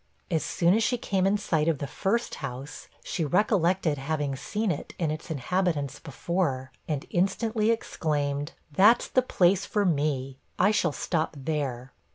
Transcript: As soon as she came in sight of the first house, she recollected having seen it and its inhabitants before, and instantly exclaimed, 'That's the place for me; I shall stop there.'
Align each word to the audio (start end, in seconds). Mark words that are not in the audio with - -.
As 0.31 0.43
soon 0.43 0.73
as 0.73 0.81
she 0.81 0.97
came 0.97 1.27
in 1.27 1.37
sight 1.37 1.67
of 1.67 1.77
the 1.77 1.85
first 1.85 2.33
house, 2.41 2.87
she 3.03 3.23
recollected 3.23 3.99
having 3.99 4.35
seen 4.35 4.71
it 4.71 4.95
and 4.97 5.11
its 5.11 5.29
inhabitants 5.29 5.99
before, 5.99 6.71
and 6.87 7.05
instantly 7.11 7.69
exclaimed, 7.69 8.53
'That's 8.71 9.09
the 9.09 9.21
place 9.21 9.67
for 9.67 9.85
me; 9.85 10.39
I 10.57 10.71
shall 10.71 10.91
stop 10.91 11.35
there.' 11.37 11.93